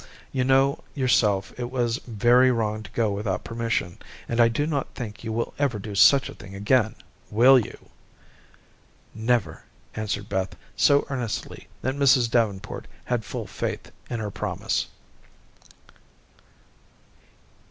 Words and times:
"You 0.31 0.43
know 0.43 0.83
yourself 0.95 1.53
it 1.59 1.69
was 1.69 1.97
very 2.07 2.49
wrong 2.51 2.81
to 2.81 2.89
go 2.93 3.11
without 3.11 3.43
permission, 3.43 3.99
and 4.27 4.39
I 4.39 4.47
do 4.47 4.65
not 4.65 4.95
think 4.95 5.23
you 5.23 5.31
will 5.31 5.53
ever 5.59 5.77
do 5.77 5.93
such 5.93 6.27
a 6.27 6.33
thing 6.33 6.55
again, 6.55 6.95
will 7.29 7.59
you?" 7.59 7.77
"Never," 9.13 9.61
answered 9.93 10.27
Beth 10.27 10.55
so 10.75 11.05
earnestly 11.11 11.67
that 11.83 11.93
Mrs. 11.93 12.31
Davenport 12.31 12.87
had 13.05 13.23
full 13.23 13.45
faith 13.45 13.91
in 14.09 14.19
her 14.19 14.31
promise. 14.31 14.87